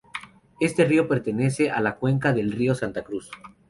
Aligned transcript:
Este 0.59 0.85
río 0.85 1.07
pertenece 1.07 1.69
a 1.69 1.79
la 1.79 1.97
cuenca 1.97 2.33
del 2.33 2.51
río 2.51 2.73
Santa 2.73 3.03
Cruz. 3.03 3.29